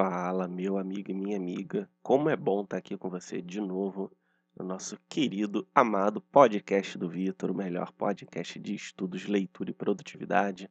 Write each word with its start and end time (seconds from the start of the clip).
Fala, 0.00 0.46
meu 0.46 0.78
amigo 0.78 1.10
e 1.10 1.12
minha 1.12 1.36
amiga. 1.36 1.90
Como 2.04 2.30
é 2.30 2.36
bom 2.36 2.62
estar 2.62 2.76
aqui 2.76 2.96
com 2.96 3.10
você 3.10 3.42
de 3.42 3.60
novo 3.60 4.12
no 4.56 4.64
nosso 4.64 4.96
querido, 5.08 5.66
amado 5.74 6.20
podcast 6.20 6.96
do 6.96 7.08
Vitor, 7.08 7.50
o 7.50 7.54
melhor 7.56 7.90
podcast 7.90 8.60
de 8.60 8.76
estudos, 8.76 9.26
leitura 9.26 9.70
e 9.70 9.74
produtividade. 9.74 10.70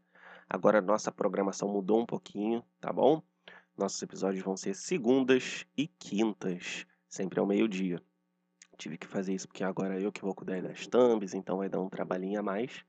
Agora 0.50 0.80
nossa 0.80 1.12
programação 1.12 1.68
mudou 1.68 2.00
um 2.00 2.06
pouquinho, 2.06 2.64
tá 2.80 2.94
bom? 2.94 3.22
Nossos 3.78 4.02
episódios 4.02 4.46
vão 4.46 4.56
ser 4.56 4.74
segundas 4.74 5.66
e 5.76 5.90
quintas, 5.90 6.88
sempre 7.10 7.38
ao 7.38 7.46
meio-dia. 7.46 8.02
Tive 8.78 8.98
que 8.98 9.08
fazer 9.08 9.34
isso 9.34 9.50
porque 9.50 9.66
agora 9.66 10.00
eu 10.00 10.10
que 10.10 10.22
vou 10.22 10.34
cuidar 10.34 10.62
das 10.62 10.88
thumbs, 10.88 11.34
então 11.34 11.58
vai 11.58 11.68
dar 11.68 11.82
um 11.82 11.90
trabalhinho 11.90 12.40
a 12.40 12.44
mais. 12.44 12.86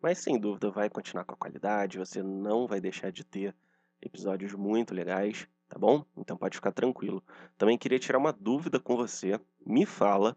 Mas 0.00 0.18
sem 0.18 0.38
dúvida 0.38 0.70
vai 0.70 0.88
continuar 0.88 1.24
com 1.24 1.34
a 1.34 1.36
qualidade, 1.36 1.98
você 1.98 2.22
não 2.22 2.68
vai 2.68 2.80
deixar 2.80 3.10
de 3.10 3.24
ter 3.24 3.56
episódios 4.00 4.54
muito 4.54 4.94
legais 4.94 5.48
tá 5.59 5.59
bom? 5.80 6.04
Então 6.16 6.36
pode 6.36 6.56
ficar 6.56 6.70
tranquilo. 6.70 7.22
Também 7.58 7.78
queria 7.78 7.98
tirar 7.98 8.18
uma 8.18 8.32
dúvida 8.32 8.78
com 8.78 8.96
você. 8.96 9.40
Me 9.66 9.86
fala 9.86 10.36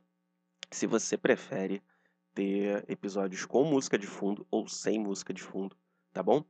se 0.72 0.88
você 0.88 1.18
prefere 1.18 1.84
ter 2.34 2.84
episódios 2.90 3.46
com 3.46 3.64
música 3.64 3.98
de 3.98 4.08
fundo 4.08 4.48
ou 4.50 4.68
sem 4.68 5.00
música 5.00 5.34
de 5.34 5.44
fundo, 5.44 5.76
tá 6.12 6.24
bom? 6.24 6.44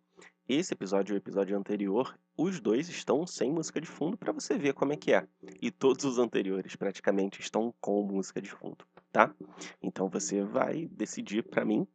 Esse 0.48 0.74
episódio 0.74 1.14
e 1.14 1.16
o 1.16 1.18
episódio 1.18 1.58
anterior, 1.58 2.18
os 2.38 2.60
dois 2.60 2.90
estão 2.90 3.26
sem 3.26 3.52
música 3.52 3.82
de 3.82 3.88
fundo 3.88 4.18
para 4.18 4.32
você 4.32 4.58
ver 4.58 4.74
como 4.74 4.94
é 4.94 4.98
que 4.98 5.14
é. 5.14 5.28
E 5.62 5.72
todos 5.72 6.06
os 6.06 6.20
anteriores 6.20 6.76
praticamente 6.76 7.42
estão 7.42 7.74
com 7.82 8.04
música 8.04 8.42
de 8.42 8.50
fundo, 8.50 8.86
tá? 9.12 9.34
Então 9.82 10.10
você 10.10 10.44
vai 10.44 10.88
decidir 10.88 11.44
para 11.44 11.66
mim 11.66 11.88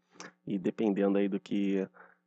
e 0.46 0.58
dependendo 0.58 1.18
aí 1.18 1.28
do 1.28 1.38
que 1.38 1.86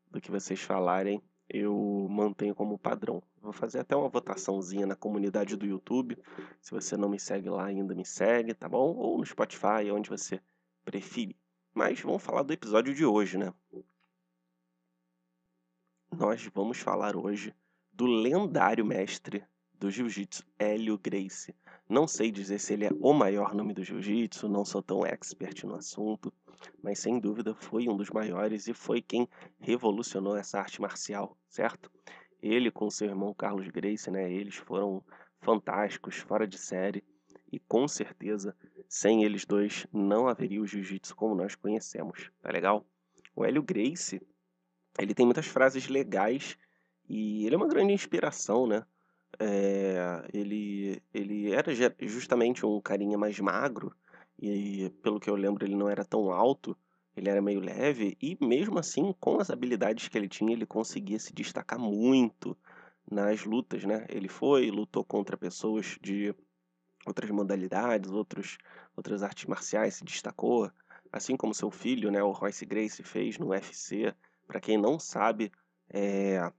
do 0.09 0.19
que 0.19 0.29
vocês 0.29 0.59
falarem, 0.59 1.23
eu 1.53 2.07
mantenho 2.09 2.55
como 2.55 2.77
padrão. 2.77 3.21
Vou 3.41 3.51
fazer 3.51 3.79
até 3.79 3.95
uma 3.95 4.07
votaçãozinha 4.07 4.85
na 4.85 4.95
comunidade 4.95 5.55
do 5.55 5.65
YouTube. 5.65 6.17
Se 6.61 6.71
você 6.71 6.95
não 6.95 7.09
me 7.09 7.19
segue 7.19 7.49
lá 7.49 7.65
ainda, 7.65 7.93
me 7.93 8.05
segue, 8.05 8.53
tá 8.53 8.69
bom? 8.69 8.95
Ou 8.95 9.17
no 9.17 9.25
Spotify, 9.25 9.91
onde 9.91 10.09
você 10.09 10.41
preferir. 10.85 11.35
Mas 11.73 11.99
vamos 12.01 12.23
falar 12.23 12.43
do 12.43 12.53
episódio 12.53 12.93
de 12.93 13.05
hoje, 13.05 13.37
né? 13.37 13.53
Nós 16.11 16.49
vamos 16.53 16.77
falar 16.79 17.15
hoje 17.15 17.53
do 17.91 18.05
lendário 18.05 18.85
mestre 18.85 19.43
do 19.73 19.89
jiu-jitsu, 19.89 20.45
Hélio 20.59 20.97
Gracie. 20.97 21.55
Não 21.91 22.07
sei 22.07 22.31
dizer 22.31 22.57
se 22.57 22.71
ele 22.71 22.85
é 22.85 22.89
o 23.01 23.11
maior 23.11 23.53
nome 23.53 23.73
do 23.73 23.83
jiu-jitsu, 23.83 24.47
não 24.47 24.63
sou 24.63 24.81
tão 24.81 25.05
expert 25.05 25.65
no 25.65 25.75
assunto, 25.75 26.31
mas 26.81 26.99
sem 26.99 27.19
dúvida 27.19 27.53
foi 27.53 27.89
um 27.89 27.97
dos 27.97 28.09
maiores 28.09 28.69
e 28.69 28.73
foi 28.73 29.01
quem 29.01 29.27
revolucionou 29.59 30.37
essa 30.37 30.57
arte 30.57 30.79
marcial, 30.79 31.37
certo? 31.49 31.91
Ele 32.41 32.71
com 32.71 32.89
seu 32.89 33.09
irmão 33.09 33.33
Carlos 33.33 33.67
Gracie, 33.67 34.09
né, 34.09 34.31
eles 34.31 34.55
foram 34.55 35.03
fantásticos, 35.41 36.15
fora 36.15 36.47
de 36.47 36.57
série, 36.57 37.03
e 37.51 37.59
com 37.59 37.85
certeza, 37.89 38.55
sem 38.87 39.25
eles 39.25 39.45
dois, 39.45 39.85
não 39.91 40.29
haveria 40.29 40.61
o 40.61 40.65
jiu-jitsu 40.65 41.13
como 41.13 41.35
nós 41.35 41.55
conhecemos, 41.55 42.31
tá 42.41 42.49
legal? 42.51 42.85
O 43.35 43.43
Hélio 43.43 43.61
Gracie, 43.61 44.21
ele 44.97 45.13
tem 45.13 45.25
muitas 45.25 45.47
frases 45.47 45.89
legais 45.89 46.57
e 47.09 47.45
ele 47.45 47.55
é 47.55 47.57
uma 47.57 47.67
grande 47.67 47.91
inspiração, 47.91 48.65
né? 48.65 48.85
É, 49.39 50.27
ele, 50.33 51.01
ele 51.13 51.51
era 51.51 51.71
justamente 52.01 52.65
um 52.65 52.79
carinha 52.81 53.17
mais 53.17 53.39
magro, 53.39 53.95
e 54.39 54.89
pelo 55.01 55.19
que 55.19 55.29
eu 55.29 55.35
lembro, 55.35 55.65
ele 55.65 55.75
não 55.75 55.89
era 55.89 56.03
tão 56.03 56.31
alto, 56.31 56.77
ele 57.15 57.29
era 57.29 57.41
meio 57.41 57.59
leve, 57.59 58.17
e 58.21 58.37
mesmo 58.43 58.79
assim, 58.79 59.13
com 59.19 59.39
as 59.39 59.49
habilidades 59.49 60.07
que 60.07 60.17
ele 60.17 60.27
tinha, 60.27 60.53
ele 60.53 60.65
conseguia 60.65 61.19
se 61.19 61.33
destacar 61.33 61.79
muito 61.79 62.57
nas 63.09 63.43
lutas, 63.43 63.83
né? 63.83 64.05
Ele 64.09 64.27
foi, 64.27 64.71
lutou 64.71 65.03
contra 65.03 65.37
pessoas 65.37 65.97
de 66.01 66.33
outras 67.05 67.29
modalidades, 67.29 68.11
outros, 68.11 68.57
outras 68.95 69.23
artes 69.23 69.45
marciais, 69.45 69.95
se 69.95 70.03
destacou, 70.03 70.71
assim 71.11 71.35
como 71.35 71.53
seu 71.53 71.69
filho, 71.69 72.11
né, 72.11 72.23
o 72.23 72.31
Royce 72.31 72.65
Gracie 72.65 73.03
fez 73.03 73.37
no 73.37 73.49
UFC. 73.49 74.13
Para 74.47 74.59
quem 74.59 74.77
não 74.77 74.99
sabe, 74.99 75.51
é, 75.89 76.51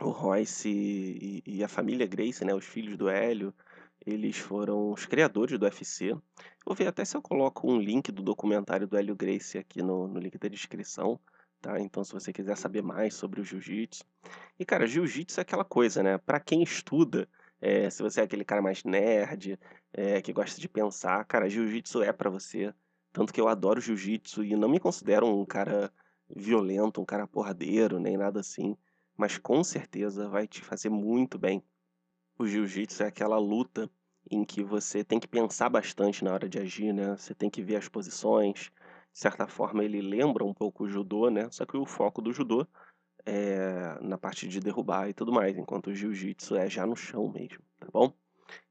o 0.00 0.10
Royce 0.10 0.68
e, 0.68 1.42
e, 1.46 1.64
a 1.64 1.68
família 1.68 2.06
Gracie, 2.06 2.44
né, 2.46 2.54
os 2.54 2.64
filhos 2.64 2.96
do 2.96 3.08
Hélio, 3.08 3.54
eles 4.04 4.36
foram 4.36 4.92
os 4.92 5.06
criadores 5.06 5.58
do 5.58 5.64
UFC. 5.64 6.14
Vou 6.64 6.74
ver 6.74 6.86
até 6.86 7.04
se 7.04 7.16
eu 7.16 7.22
coloco 7.22 7.70
um 7.70 7.78
link 7.78 8.12
do 8.12 8.22
documentário 8.22 8.86
do 8.86 8.96
Hélio 8.96 9.16
Gracie 9.16 9.58
aqui 9.58 9.82
no, 9.82 10.06
no 10.06 10.20
link 10.20 10.38
da 10.38 10.48
descrição, 10.48 11.18
tá? 11.60 11.80
Então, 11.80 12.04
se 12.04 12.12
você 12.12 12.32
quiser 12.32 12.56
saber 12.56 12.82
mais 12.82 13.14
sobre 13.14 13.40
o 13.40 13.44
jiu-jitsu. 13.44 14.04
E, 14.58 14.64
cara, 14.64 14.86
jiu-jitsu 14.86 15.40
é 15.40 15.42
aquela 15.42 15.64
coisa, 15.64 16.02
né? 16.02 16.18
Para 16.18 16.38
quem 16.40 16.62
estuda, 16.62 17.28
é, 17.60 17.88
se 17.90 18.02
você 18.02 18.20
é 18.20 18.24
aquele 18.24 18.44
cara 18.44 18.62
mais 18.62 18.84
nerd, 18.84 19.58
é, 19.92 20.20
que 20.20 20.32
gosta 20.32 20.60
de 20.60 20.68
pensar, 20.68 21.24
cara, 21.24 21.48
jiu-jitsu 21.48 22.02
é 22.02 22.12
para 22.12 22.30
você. 22.30 22.72
Tanto 23.12 23.32
que 23.32 23.40
eu 23.40 23.48
adoro 23.48 23.80
jiu-jitsu 23.80 24.44
e 24.44 24.54
não 24.54 24.68
me 24.68 24.78
considero 24.78 25.26
um 25.26 25.44
cara 25.44 25.90
violento, 26.28 27.00
um 27.00 27.04
cara 27.04 27.26
porradeiro, 27.26 27.98
nem 27.98 28.16
nada 28.16 28.40
assim. 28.40 28.76
Mas 29.16 29.38
com 29.38 29.64
certeza 29.64 30.28
vai 30.28 30.46
te 30.46 30.62
fazer 30.62 30.90
muito 30.90 31.38
bem. 31.38 31.62
O 32.38 32.46
jiu-jitsu 32.46 33.02
é 33.02 33.06
aquela 33.06 33.38
luta 33.38 33.90
em 34.30 34.44
que 34.44 34.62
você 34.62 35.04
tem 35.04 35.18
que 35.18 35.28
pensar 35.28 35.68
bastante 35.68 36.24
na 36.24 36.32
hora 36.32 36.48
de 36.48 36.58
agir, 36.58 36.92
né? 36.92 37.16
Você 37.16 37.34
tem 37.34 37.48
que 37.48 37.62
ver 37.62 37.76
as 37.76 37.88
posições. 37.88 38.70
De 39.12 39.18
certa 39.18 39.46
forma, 39.46 39.84
ele 39.84 40.02
lembra 40.02 40.44
um 40.44 40.52
pouco 40.52 40.84
o 40.84 40.88
judô, 40.88 41.30
né? 41.30 41.48
Só 41.50 41.64
que 41.64 41.76
o 41.76 41.86
foco 41.86 42.20
do 42.20 42.32
judô 42.32 42.66
é 43.24 43.98
na 44.02 44.18
parte 44.18 44.46
de 44.46 44.60
derrubar 44.60 45.08
e 45.08 45.14
tudo 45.14 45.32
mais, 45.32 45.56
enquanto 45.56 45.88
o 45.88 45.94
jiu-jitsu 45.94 46.56
é 46.56 46.68
já 46.68 46.86
no 46.86 46.94
chão 46.94 47.28
mesmo, 47.28 47.62
tá 47.78 47.88
bom? 47.92 48.12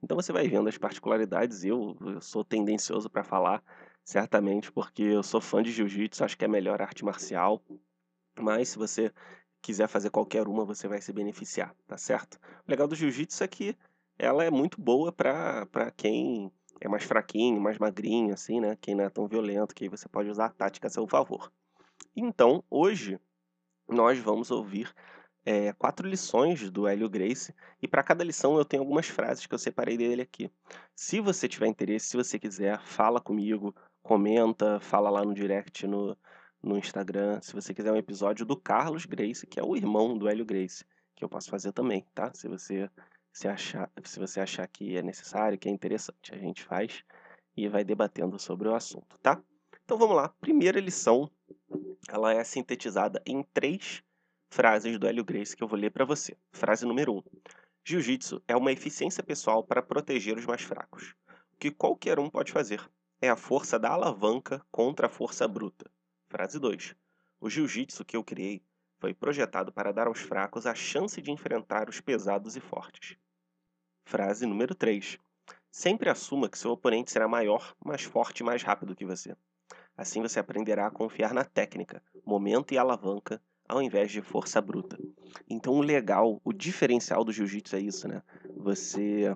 Então 0.01 0.15
você 0.15 0.31
vai 0.31 0.47
vendo 0.47 0.69
as 0.69 0.77
particularidades. 0.77 1.63
Eu, 1.63 1.97
eu 2.01 2.21
sou 2.21 2.43
tendencioso 2.43 3.09
para 3.09 3.23
falar, 3.23 3.63
certamente, 4.03 4.71
porque 4.71 5.03
eu 5.03 5.23
sou 5.23 5.41
fã 5.41 5.61
de 5.61 5.71
jiu-jitsu, 5.71 6.23
acho 6.23 6.37
que 6.37 6.45
é 6.45 6.47
a 6.47 6.51
melhor 6.51 6.81
arte 6.81 7.03
marcial. 7.03 7.61
Mas 8.39 8.69
se 8.69 8.77
você 8.77 9.11
quiser 9.65 9.87
fazer 9.87 10.11
qualquer 10.11 10.47
uma, 10.47 10.63
você 10.63 10.87
vai 10.87 11.01
se 11.01 11.11
beneficiar, 11.11 11.73
tá 11.87 11.97
certo? 11.97 12.35
O 12.35 12.69
legal 12.69 12.87
do 12.87 12.93
jiu-jitsu 12.93 13.43
é 13.43 13.47
que 13.47 13.75
ela 14.15 14.43
é 14.43 14.51
muito 14.51 14.79
boa 14.79 15.11
para 15.11 15.91
quem 15.97 16.51
é 16.79 16.87
mais 16.87 17.03
fraquinho, 17.03 17.59
mais 17.59 17.79
magrinho, 17.79 18.31
assim, 18.31 18.59
né? 18.59 18.77
Quem 18.79 18.93
não 18.93 19.03
é 19.03 19.09
tão 19.09 19.27
violento, 19.27 19.73
que 19.73 19.83
aí 19.83 19.89
você 19.89 20.07
pode 20.07 20.29
usar 20.29 20.45
a 20.45 20.49
tática 20.49 20.85
a 20.85 20.89
seu 20.91 21.07
favor. 21.07 21.51
Então, 22.15 22.63
hoje, 22.69 23.19
nós 23.89 24.19
vamos 24.19 24.51
ouvir 24.51 24.93
é, 25.43 25.73
quatro 25.73 26.07
lições 26.07 26.69
do 26.69 26.87
Hélio 26.87 27.09
Grace, 27.09 27.51
e 27.81 27.87
para 27.87 28.03
cada 28.03 28.23
lição 28.23 28.59
eu 28.59 28.65
tenho 28.65 28.83
algumas 28.83 29.07
frases 29.07 29.47
que 29.47 29.53
eu 29.55 29.59
separei 29.59 29.97
dele 29.97 30.21
aqui. 30.21 30.51
Se 30.95 31.19
você 31.19 31.47
tiver 31.47 31.65
interesse, 31.65 32.09
se 32.09 32.17
você 32.17 32.37
quiser, 32.37 32.79
fala 32.81 33.19
comigo, 33.19 33.75
comenta, 34.03 34.79
fala 34.79 35.09
lá 35.09 35.23
no 35.23 35.33
direct 35.33 35.87
no, 35.87 36.15
no 36.65 36.77
Instagram. 36.77 37.39
Se 37.41 37.53
você 37.53 37.73
quiser 37.73 37.91
um 37.91 37.97
episódio 37.97 38.45
do 38.45 38.57
Carlos 38.57 39.05
Grace, 39.05 39.45
que 39.45 39.59
é 39.59 39.63
o 39.63 39.75
irmão 39.75 40.17
do 40.17 40.27
Hélio 40.27 40.43
Grace, 40.43 40.83
que 41.15 41.23
eu 41.23 41.29
posso 41.29 41.49
fazer 41.49 41.71
também, 41.71 42.05
tá? 42.13 42.33
Se 42.33 42.47
você 42.47 42.89
se, 43.31 43.47
achar, 43.47 43.89
se 44.03 44.19
você 44.19 44.39
achar 44.41 44.67
que 44.67 44.97
é 44.97 45.01
necessário, 45.01 45.57
que 45.57 45.69
é 45.69 45.71
interessante, 45.71 46.33
a 46.33 46.37
gente 46.37 46.63
faz 46.63 47.03
e 47.55 47.69
vai 47.69 47.83
debatendo 47.83 48.39
sobre 48.39 48.67
o 48.67 48.75
assunto, 48.75 49.17
tá? 49.19 49.41
Então 49.83 49.97
vamos 49.97 50.15
lá. 50.15 50.29
Primeira 50.41 50.79
lição, 50.79 51.29
ela 52.09 52.33
é 52.33 52.43
sintetizada 52.43 53.21
em 53.25 53.43
três 53.53 54.03
frases 54.49 54.97
do 54.97 55.07
Hélio 55.07 55.23
Grace 55.23 55.55
que 55.55 55.63
eu 55.63 55.67
vou 55.67 55.77
ler 55.77 55.91
para 55.91 56.05
você. 56.05 56.35
Frase 56.51 56.85
número 56.85 57.13
um. 57.13 57.23
Jiu-jitsu 57.83 58.41
é 58.47 58.55
uma 58.55 58.71
eficiência 58.71 59.21
pessoal 59.21 59.63
para 59.63 59.83
proteger 59.83 60.37
os 60.37 60.45
mais 60.45 60.63
fracos. 60.63 61.13
O 61.53 61.57
que 61.59 61.69
qualquer 61.69 62.17
um 62.17 62.29
pode 62.29 62.51
fazer 62.51 62.81
é 63.21 63.29
a 63.29 63.35
força 63.35 63.77
da 63.77 63.91
alavanca 63.91 64.65
contra 64.71 65.05
a 65.05 65.09
força 65.09 65.47
bruta. 65.47 65.89
Frase 66.35 66.59
2. 66.59 66.93
O 67.39 67.49
jiu-jitsu 67.49 68.03
que 68.03 68.17
eu 68.17 68.21
criei 68.21 68.61
foi 68.99 69.13
projetado 69.13 69.71
para 69.71 69.93
dar 69.93 70.07
aos 70.07 70.19
fracos 70.19 70.65
a 70.65 70.75
chance 70.75 71.21
de 71.21 71.31
enfrentar 71.31 71.87
os 71.87 72.01
pesados 72.01 72.57
e 72.57 72.59
fortes. 72.59 73.15
Frase 74.05 74.45
número 74.45 74.75
3. 74.75 75.17
Sempre 75.71 76.09
assuma 76.09 76.49
que 76.49 76.57
seu 76.57 76.71
oponente 76.71 77.09
será 77.09 77.25
maior, 77.25 77.73
mais 77.81 78.03
forte 78.03 78.41
e 78.41 78.43
mais 78.43 78.63
rápido 78.63 78.97
que 78.97 79.05
você. 79.05 79.33
Assim 79.95 80.21
você 80.21 80.37
aprenderá 80.37 80.87
a 80.87 80.91
confiar 80.91 81.33
na 81.33 81.45
técnica, 81.45 82.03
momento 82.25 82.73
e 82.73 82.77
alavanca, 82.77 83.41
ao 83.65 83.81
invés 83.81 84.11
de 84.11 84.21
força 84.21 84.59
bruta. 84.59 84.99
Então, 85.49 85.71
o 85.75 85.81
legal, 85.81 86.41
o 86.43 86.51
diferencial 86.51 87.23
do 87.23 87.31
jiu-jitsu 87.31 87.77
é 87.77 87.79
isso, 87.79 88.09
né? 88.09 88.21
Você, 88.57 89.33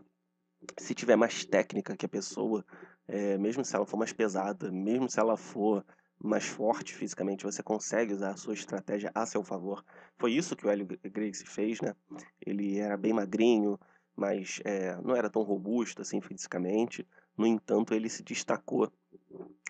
se 0.77 0.93
tiver 0.93 1.15
mais 1.15 1.45
técnica 1.45 1.95
que 1.95 2.05
a 2.05 2.09
pessoa, 2.09 2.65
é, 3.07 3.37
mesmo 3.37 3.63
se 3.63 3.73
ela 3.73 3.85
for 3.85 3.95
mais 3.95 4.11
pesada, 4.11 4.69
mesmo 4.69 5.09
se 5.09 5.17
ela 5.17 5.37
for 5.37 5.85
mais 6.21 6.45
forte 6.45 6.93
fisicamente, 6.93 7.45
você 7.45 7.63
consegue 7.63 8.13
usar 8.13 8.31
a 8.31 8.37
sua 8.37 8.53
estratégia 8.53 9.11
a 9.15 9.25
seu 9.25 9.43
favor. 9.43 9.83
Foi 10.17 10.33
isso 10.33 10.55
que 10.55 10.65
o 10.65 10.69
Hélio 10.69 10.85
Gracie 11.03 11.45
fez, 11.45 11.79
né? 11.79 11.95
Ele 12.45 12.77
era 12.77 12.97
bem 12.97 13.13
magrinho, 13.13 13.79
mas 14.15 14.59
é, 14.65 14.95
não 15.01 15.15
era 15.15 15.29
tão 15.29 15.43
robusto 15.43 16.01
assim 16.01 16.19
fisicamente. 16.19 17.07
No 17.37 17.47
entanto, 17.47 17.93
ele 17.93 18.09
se 18.09 18.21
destacou 18.21 18.91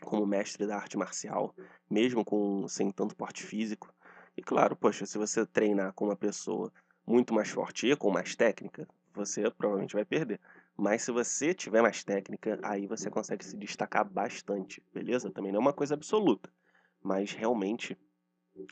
como 0.01 0.25
mestre 0.25 0.65
da 0.65 0.75
arte 0.75 0.97
marcial, 0.97 1.53
mesmo 1.89 2.25
com 2.25 2.67
sem 2.67 2.91
tanto 2.91 3.15
porte 3.15 3.43
físico. 3.43 3.93
E 4.35 4.41
claro, 4.41 4.75
poxa, 4.75 5.05
se 5.05 5.17
você 5.17 5.45
treinar 5.45 5.93
com 5.93 6.05
uma 6.05 6.15
pessoa 6.15 6.71
muito 7.05 7.33
mais 7.33 7.49
forte 7.49 7.87
e 7.87 7.95
com 7.95 8.09
mais 8.09 8.35
técnica, 8.35 8.87
você 9.13 9.49
provavelmente 9.51 9.93
vai 9.93 10.05
perder. 10.05 10.39
Mas 10.79 11.01
se 11.01 11.11
você 11.11 11.53
tiver 11.53 11.81
mais 11.81 12.05
técnica, 12.05 12.57
aí 12.63 12.87
você 12.87 13.09
consegue 13.09 13.43
se 13.43 13.57
destacar 13.57 14.09
bastante, 14.09 14.81
beleza? 14.93 15.29
Também 15.29 15.51
não 15.51 15.59
é 15.59 15.61
uma 15.61 15.73
coisa 15.73 15.93
absoluta, 15.93 16.49
mas 17.03 17.33
realmente 17.33 17.97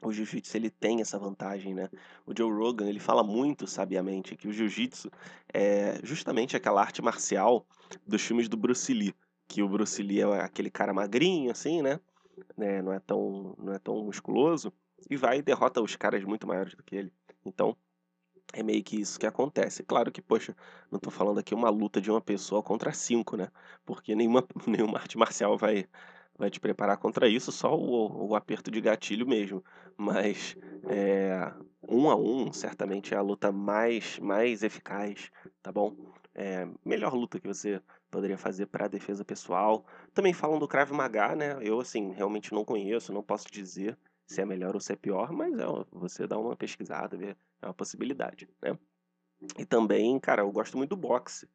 o 0.01 0.11
jiu-jitsu 0.11 0.55
ele 0.55 0.69
tem 0.69 1.01
essa 1.01 1.19
vantagem, 1.19 1.73
né? 1.73 1.89
O 2.25 2.33
Joe 2.35 2.49
Rogan, 2.49 2.87
ele 2.87 2.99
fala 2.99 3.23
muito 3.23 3.67
sabiamente 3.67 4.37
que 4.37 4.47
o 4.47 4.53
jiu-jitsu 4.53 5.11
é 5.53 5.99
justamente 6.01 6.55
aquela 6.55 6.81
arte 6.81 7.01
marcial 7.01 7.67
dos 8.05 8.21
filmes 8.21 8.47
do 8.47 8.55
Bruce 8.55 8.93
Lee, 8.93 9.13
que 9.45 9.61
o 9.61 9.67
Bruce 9.67 10.01
Lee 10.01 10.21
é 10.21 10.41
aquele 10.41 10.71
cara 10.71 10.93
magrinho 10.93 11.51
assim, 11.51 11.81
né? 11.81 11.99
né? 12.57 12.81
Não 12.81 12.93
é 12.93 13.01
tão 13.01 13.53
não 13.57 13.73
é 13.73 13.79
tão 13.79 14.01
musculoso 14.05 14.71
e 15.09 15.17
vai 15.17 15.39
e 15.39 15.41
derrota 15.41 15.81
os 15.81 15.97
caras 15.97 16.23
muito 16.23 16.47
maiores 16.47 16.73
do 16.73 16.83
que 16.83 16.95
ele. 16.95 17.13
Então, 17.45 17.75
é 18.53 18.63
meio 18.63 18.83
que 18.83 18.99
isso 18.99 19.19
que 19.19 19.25
acontece. 19.25 19.83
Claro 19.83 20.11
que, 20.11 20.21
poxa, 20.21 20.55
não 20.91 20.99
tô 20.99 21.11
falando 21.11 21.39
aqui 21.39 21.53
uma 21.53 21.69
luta 21.69 22.01
de 22.01 22.09
uma 22.09 22.21
pessoa 22.21 22.63
contra 22.63 22.91
cinco, 22.93 23.35
né? 23.37 23.49
Porque 23.85 24.15
nenhuma, 24.15 24.45
nenhuma 24.67 24.97
arte 24.99 25.17
marcial 25.17 25.57
vai, 25.57 25.85
vai 26.37 26.49
te 26.49 26.59
preparar 26.59 26.97
contra 26.97 27.27
isso, 27.27 27.51
só 27.51 27.75
o, 27.77 28.29
o 28.29 28.35
aperto 28.35 28.71
de 28.71 28.81
gatilho 28.81 29.27
mesmo. 29.27 29.63
Mas 29.97 30.55
é, 30.87 31.51
um 31.87 32.09
a 32.09 32.15
um, 32.15 32.51
certamente 32.53 33.13
é 33.13 33.17
a 33.17 33.21
luta 33.21 33.51
mais, 33.51 34.19
mais 34.19 34.63
eficaz, 34.63 35.31
tá 35.61 35.71
bom? 35.71 35.95
É, 36.33 36.67
melhor 36.85 37.13
luta 37.13 37.39
que 37.39 37.47
você 37.47 37.81
poderia 38.11 38.37
fazer 38.37 38.67
para 38.67 38.87
defesa 38.87 39.25
pessoal. 39.25 39.85
Também 40.13 40.33
falam 40.33 40.59
do 40.59 40.67
Krav 40.67 40.91
Maga, 40.91 41.35
né? 41.35 41.57
Eu, 41.61 41.79
assim, 41.79 42.11
realmente 42.11 42.53
não 42.53 42.63
conheço, 42.63 43.11
não 43.11 43.23
posso 43.23 43.47
dizer 43.51 43.97
se 44.27 44.41
é 44.41 44.45
melhor 44.45 44.75
ou 44.75 44.81
se 44.81 44.91
é 44.91 44.95
pior, 44.95 45.31
mas 45.31 45.57
é, 45.57 45.65
você 45.91 46.27
dá 46.27 46.37
uma 46.37 46.55
pesquisada, 46.55 47.15
ver, 47.17 47.37
é 47.61 47.65
uma 47.65 47.73
possibilidade, 47.73 48.47
né? 48.61 48.77
E 49.57 49.65
também, 49.65 50.19
cara, 50.19 50.41
eu 50.41 50.51
gosto 50.51 50.77
muito 50.77 50.89
do 50.89 50.97
boxe. 50.97 51.47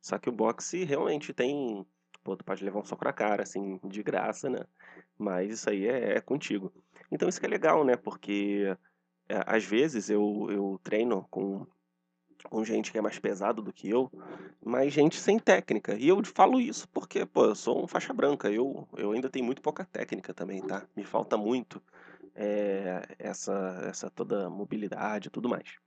Só 0.00 0.18
que 0.18 0.28
o 0.28 0.32
boxe 0.32 0.84
realmente 0.84 1.32
tem. 1.32 1.86
Pô, 2.24 2.36
tu 2.36 2.44
pode 2.44 2.64
levar 2.64 2.80
um 2.80 2.84
soco 2.84 3.04
na 3.04 3.12
cara, 3.12 3.42
assim, 3.44 3.78
de 3.84 4.02
graça, 4.02 4.50
né? 4.50 4.66
Mas 5.16 5.52
isso 5.52 5.70
aí 5.70 5.86
é, 5.86 6.16
é 6.16 6.20
contigo. 6.20 6.72
Então 7.10 7.28
isso 7.28 7.38
que 7.38 7.46
é 7.46 7.48
legal, 7.48 7.84
né? 7.84 7.96
Porque 7.96 8.76
é, 9.28 9.42
às 9.46 9.64
vezes 9.64 10.10
eu, 10.10 10.48
eu 10.50 10.80
treino 10.82 11.26
com, 11.30 11.66
com 12.44 12.64
gente 12.64 12.90
que 12.90 12.98
é 12.98 13.00
mais 13.02 13.18
pesado 13.18 13.62
do 13.62 13.72
que 13.72 13.88
eu, 13.88 14.10
mas 14.64 14.92
gente 14.92 15.20
sem 15.20 15.38
técnica. 15.38 15.94
E 15.94 16.08
eu 16.08 16.24
falo 16.24 16.60
isso 16.60 16.88
porque, 16.88 17.24
pô, 17.26 17.44
eu 17.44 17.54
sou 17.54 17.84
um 17.84 17.86
faixa 17.86 18.12
branca. 18.12 18.50
Eu, 18.50 18.88
eu 18.96 19.12
ainda 19.12 19.30
tenho 19.30 19.44
muito 19.44 19.62
pouca 19.62 19.84
técnica 19.84 20.34
também, 20.34 20.62
tá? 20.62 20.86
Me 20.96 21.04
falta 21.04 21.36
muito 21.36 21.80
é, 22.36 23.02
essa, 23.18 23.80
essa 23.88 24.10
toda 24.10 24.48
mobilidade 24.50 25.28
e 25.28 25.30
tudo 25.30 25.48
mais. 25.48 25.78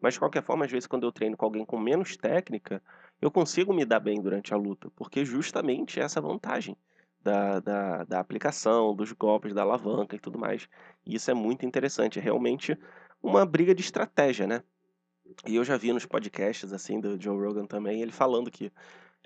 Mas 0.00 0.14
de 0.14 0.20
qualquer 0.20 0.42
forma, 0.42 0.64
às 0.64 0.70
vezes, 0.70 0.86
quando 0.86 1.04
eu 1.04 1.12
treino 1.12 1.36
com 1.36 1.44
alguém 1.44 1.64
com 1.64 1.78
menos 1.78 2.16
técnica, 2.16 2.82
eu 3.20 3.30
consigo 3.30 3.72
me 3.72 3.84
dar 3.84 4.00
bem 4.00 4.20
durante 4.20 4.52
a 4.54 4.56
luta, 4.56 4.90
porque 4.96 5.24
justamente 5.24 6.00
essa 6.00 6.20
vantagem 6.20 6.76
da, 7.22 7.60
da, 7.60 8.04
da 8.04 8.20
aplicação, 8.20 8.94
dos 8.94 9.12
golpes, 9.12 9.52
da 9.52 9.62
alavanca 9.62 10.16
e 10.16 10.18
tudo 10.18 10.38
mais. 10.38 10.68
E 11.04 11.14
isso 11.14 11.30
é 11.30 11.34
muito 11.34 11.66
interessante, 11.66 12.18
é 12.18 12.22
realmente 12.22 12.78
uma 13.22 13.44
briga 13.44 13.74
de 13.74 13.82
estratégia, 13.82 14.46
né? 14.46 14.62
E 15.46 15.56
eu 15.56 15.64
já 15.64 15.76
vi 15.76 15.92
nos 15.92 16.06
podcasts, 16.06 16.72
assim, 16.72 17.00
do 17.00 17.20
Joe 17.20 17.38
Rogan 17.38 17.66
também, 17.66 18.00
ele 18.00 18.12
falando 18.12 18.50
que 18.50 18.72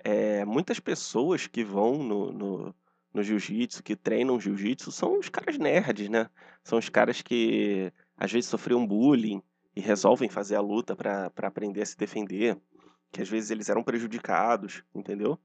é, 0.03 0.43
muitas 0.43 0.79
pessoas 0.79 1.47
que 1.47 1.63
vão 1.63 2.03
no, 2.03 2.31
no, 2.31 2.75
no 3.13 3.21
jiu-jitsu, 3.21 3.83
que 3.83 3.95
treinam 3.95 4.39
jiu-jitsu, 4.39 4.91
são 4.91 5.19
os 5.19 5.29
caras 5.29 5.57
nerds, 5.57 6.09
né? 6.09 6.29
São 6.63 6.79
os 6.79 6.89
caras 6.89 7.21
que 7.21 7.91
às 8.17 8.31
vezes 8.31 8.49
sofriam 8.49 8.85
bullying 8.85 9.41
e 9.75 9.81
resolvem 9.81 10.29
fazer 10.29 10.55
a 10.55 10.61
luta 10.61 10.95
para 10.95 11.31
aprender 11.43 11.81
a 11.81 11.85
se 11.85 11.97
defender, 11.97 12.57
que 13.11 13.21
às 13.21 13.29
vezes 13.29 13.51
eles 13.51 13.69
eram 13.69 13.83
prejudicados, 13.83 14.83
entendeu? 14.93 15.39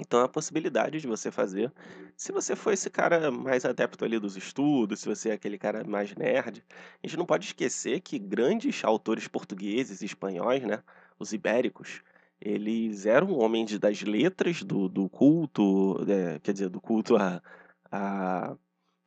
Então, 0.00 0.20
a 0.20 0.28
possibilidade 0.28 1.00
de 1.00 1.08
você 1.08 1.28
fazer, 1.28 1.72
se 2.16 2.30
você 2.30 2.54
for 2.54 2.72
esse 2.72 2.88
cara 2.88 3.32
mais 3.32 3.64
adepto 3.64 4.04
ali 4.04 4.18
dos 4.18 4.36
estudos, 4.36 5.00
se 5.00 5.08
você 5.08 5.30
é 5.30 5.32
aquele 5.32 5.58
cara 5.58 5.82
mais 5.82 6.14
nerd, 6.14 6.64
a 7.02 7.06
gente 7.06 7.16
não 7.16 7.26
pode 7.26 7.46
esquecer 7.46 8.00
que 8.00 8.16
grandes 8.16 8.84
autores 8.84 9.26
portugueses 9.26 10.00
e 10.00 10.04
espanhóis, 10.04 10.62
né, 10.62 10.84
os 11.18 11.32
ibéricos, 11.32 12.00
eles 12.40 13.06
eram 13.06 13.38
homens 13.38 13.78
das 13.78 14.02
letras, 14.02 14.62
do, 14.62 14.88
do 14.88 15.08
culto, 15.08 15.96
é, 16.08 16.38
quer 16.40 16.52
dizer, 16.52 16.68
do 16.68 16.80
culto 16.80 17.16
à, 17.16 17.42
à, 17.90 18.56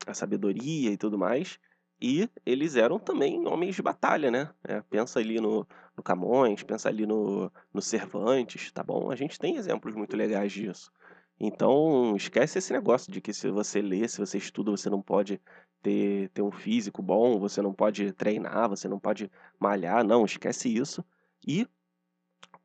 à 0.06 0.14
sabedoria 0.14 0.92
e 0.92 0.98
tudo 0.98 1.18
mais, 1.18 1.60
e 2.02 2.28
eles 2.46 2.76
eram 2.76 3.00
também 3.00 3.46
homens 3.48 3.76
de 3.76 3.82
batalha, 3.82 4.32
né? 4.32 4.50
É, 4.64 4.82
pensa 4.82 5.20
ali 5.20 5.40
no, 5.40 5.68
no 5.96 6.02
Camões, 6.04 6.64
pensa 6.64 6.90
ali 6.90 7.06
no, 7.06 7.52
no 7.74 7.82
Cervantes, 7.82 8.72
tá 8.72 8.84
bom? 8.84 9.12
A 9.12 9.16
gente 9.16 9.38
tem 9.38 9.56
exemplos 9.56 9.94
muito 9.94 10.18
legais 10.18 10.52
disso. 10.52 10.92
Então, 11.40 12.16
esquece 12.16 12.58
esse 12.60 12.74
negócio 12.74 13.12
de 13.12 13.22
que 13.22 13.34
se 13.34 13.50
você 13.50 13.82
lê, 13.82 14.08
se 14.08 14.20
você 14.20 14.38
estuda, 14.38 14.72
você 14.72 14.90
não 14.90 15.02
pode 15.02 15.40
ter, 15.82 16.30
ter 16.30 16.42
um 16.42 16.52
físico 16.52 17.02
bom, 17.02 17.40
você 17.40 17.62
não 17.62 17.74
pode 17.74 18.12
treinar, 18.14 18.70
você 18.70 18.88
não 18.88 19.00
pode 19.00 19.32
malhar. 19.60 20.04
Não, 20.04 20.26
esquece 20.26 20.74
isso. 20.76 21.04
E 21.48 21.68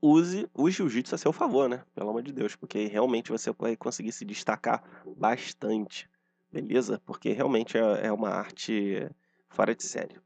use 0.07 0.49
o 0.55 0.71
jiu-jitsu 0.71 1.15
a 1.15 1.19
seu 1.19 1.33
favor, 1.33 1.69
né? 1.69 1.83
Pelo 1.95 2.11
amor 2.11 2.23
de 2.23 2.33
Deus, 2.33 2.57
porque 2.57 2.87
realmente 2.87 3.31
você 3.31 3.53
vai 3.53 3.77
conseguir 3.77 4.13
se 4.13 4.25
destacar 4.25 4.83
bastante, 5.17 6.09
beleza? 6.53 7.01
Porque 7.05 7.33
realmente 7.33 7.77
é, 7.77 8.07
é 8.07 8.13
uma 8.13 8.31
arte 8.31 9.09
fora 9.49 9.75
de 9.75 9.85
série. 9.85 10.21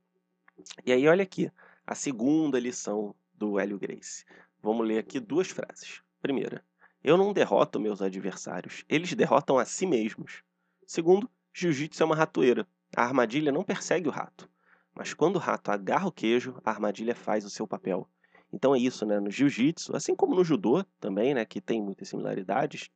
E 0.85 0.93
aí, 0.93 1.07
olha 1.09 1.23
aqui, 1.23 1.51
a 1.87 1.95
segunda 1.95 2.59
lição 2.59 3.15
do 3.35 3.59
Hélio 3.59 3.79
Grace. 3.79 4.25
Vamos 4.63 4.87
ler 4.87 4.99
aqui 4.99 5.19
duas 5.19 5.49
frases. 5.49 6.03
Primeira, 6.21 6.63
eu 7.03 7.17
não 7.17 7.33
derroto 7.33 7.81
meus 7.81 8.03
adversários, 8.03 8.85
eles 8.89 9.15
derrotam 9.15 9.59
a 9.59 9.65
si 9.65 9.87
mesmos. 9.87 10.43
Segundo, 10.87 11.31
jiu-jitsu 11.55 12.03
é 12.03 12.07
uma 12.07 12.15
ratoeira. 12.15 12.67
A 12.95 13.05
armadilha 13.05 13.51
não 13.51 13.65
persegue 13.65 14.09
o 14.09 14.13
rato. 14.13 14.51
Mas 14.95 15.15
quando 15.15 15.37
o 15.37 15.39
rato 15.39 15.71
agarra 15.71 16.09
o 16.09 16.13
queijo, 16.13 16.61
a 16.65 16.71
armadilha 16.71 17.15
faz 17.15 17.45
o 17.45 17.51
seu 17.51 17.67
papel. 17.67 18.07
Então 18.53 18.75
é 18.75 18.79
isso, 18.79 19.07
né? 19.07 19.21
No 19.21 19.31
jiu-jitsu, 19.31 19.95
assim 19.97 20.15
como 20.15 20.35
no 20.35 20.45
judô 20.45 20.85
também, 20.99 21.35
né? 21.35 21.45
Que 21.45 21.61
tem 21.61 21.83
muitas 21.83 22.09
similaridades, 22.09 22.91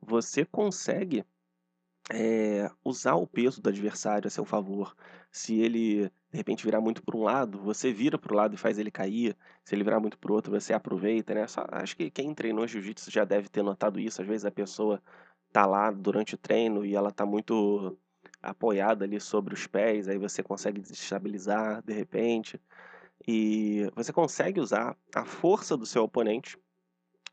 você 0.00 0.44
consegue 0.44 1.24
é, 2.12 2.70
usar 2.84 3.14
o 3.14 3.26
peso 3.26 3.60
do 3.62 3.68
adversário 3.68 4.26
a 4.26 4.30
seu 4.30 4.44
favor. 4.44 4.94
Se 5.30 5.60
ele 5.60 6.10
de 6.32 6.36
repente 6.36 6.64
virar 6.64 6.80
muito 6.80 7.02
para 7.02 7.16
um 7.16 7.22
lado, 7.22 7.60
você 7.60 7.92
vira 7.92 8.18
para 8.18 8.32
o 8.32 8.36
lado 8.36 8.54
e 8.54 8.58
faz 8.58 8.78
ele 8.78 8.90
cair. 8.90 9.36
Se 9.64 9.74
ele 9.74 9.84
virar 9.84 10.00
muito 10.00 10.18
para 10.18 10.30
o 10.30 10.34
outro, 10.34 10.52
você 10.52 10.72
aproveita, 10.72 11.34
né? 11.34 11.46
Só, 11.46 11.64
acho 11.70 11.96
que 11.96 12.10
quem 12.10 12.34
treinou 12.34 12.66
jiu-jitsu 12.66 13.10
já 13.10 13.24
deve 13.24 13.48
ter 13.48 13.62
notado 13.62 13.98
isso. 14.00 14.20
Às 14.22 14.28
vezes 14.28 14.44
a 14.44 14.50
pessoa 14.50 15.02
tá 15.52 15.66
lá 15.66 15.90
durante 15.90 16.34
o 16.34 16.38
treino 16.38 16.84
e 16.84 16.94
ela 16.94 17.10
tá 17.12 17.26
muito 17.26 17.98
apoiada 18.42 19.04
ali 19.04 19.20
sobre 19.20 19.54
os 19.54 19.66
pés, 19.66 20.08
aí 20.08 20.18
você 20.18 20.42
consegue 20.42 20.80
desestabilizar 20.80 21.82
de 21.82 21.92
repente. 21.92 22.60
E 23.26 23.90
você 23.94 24.12
consegue 24.12 24.60
usar 24.60 24.96
a 25.14 25.24
força 25.24 25.76
do 25.76 25.86
seu 25.86 26.04
oponente 26.04 26.58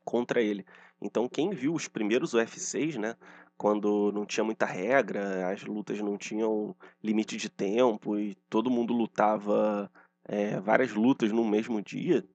contra 0.04 0.42
ele. 0.42 0.66
Então, 1.02 1.28
quem 1.28 1.52
viu 1.52 1.74
os 1.74 1.88
primeiros 1.88 2.34
UFCs, 2.34 2.98
né, 2.98 3.16
quando 3.58 4.12
não 4.12 4.26
tinha 4.26 4.44
muita 4.44 4.66
regra, 4.66 5.50
as 5.52 5.64
lutas 5.64 6.00
não 6.00 6.18
tinham 6.18 6.76
limite 7.04 7.38
de 7.38 7.50
tempo 7.50 8.18
e 8.18 8.36
todo 8.50 8.70
mundo 8.70 8.94
lutava 8.94 9.92
é, 10.24 10.60
várias 10.60 10.94
lutas 10.94 11.32
no 11.32 11.46
mesmo 11.46 11.82
dia, 11.82 12.26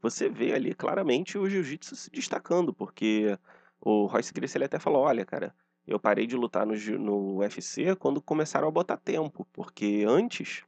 você 0.00 0.28
vê 0.28 0.52
ali 0.52 0.74
claramente 0.74 1.38
o 1.38 1.48
jiu-jitsu 1.48 1.94
se 1.94 2.10
destacando, 2.10 2.72
porque 2.72 3.38
o 3.80 4.06
Royce 4.06 4.32
Gracie 4.32 4.58
ele 4.58 4.64
até 4.64 4.78
falou: 4.78 5.02
olha, 5.02 5.24
cara, 5.24 5.54
eu 5.86 5.98
parei 5.98 6.26
de 6.26 6.36
lutar 6.36 6.66
no, 6.66 6.74
no 6.98 7.38
UFC 7.38 7.94
quando 7.96 8.20
começaram 8.20 8.68
a 8.68 8.70
botar 8.70 8.96
tempo, 8.96 9.46
porque 9.52 10.04
antes 10.06 10.64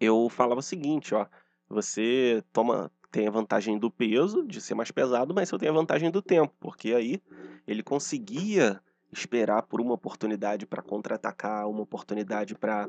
eu 0.00 0.28
falava 0.28 0.60
o 0.60 0.62
seguinte, 0.62 1.14
ó, 1.14 1.26
você 1.74 2.42
toma 2.52 2.90
tem 3.10 3.28
a 3.28 3.30
vantagem 3.30 3.78
do 3.78 3.90
peso, 3.90 4.44
de 4.44 4.60
ser 4.60 4.74
mais 4.74 4.90
pesado, 4.90 5.32
mas 5.32 5.48
você 5.48 5.58
tem 5.58 5.68
a 5.68 5.72
vantagem 5.72 6.10
do 6.10 6.20
tempo, 6.20 6.52
porque 6.58 6.92
aí 6.92 7.22
ele 7.64 7.80
conseguia 7.80 8.80
esperar 9.12 9.62
por 9.62 9.80
uma 9.80 9.94
oportunidade 9.94 10.66
para 10.66 10.82
contra-atacar, 10.82 11.68
uma 11.68 11.82
oportunidade 11.82 12.56
para 12.56 12.88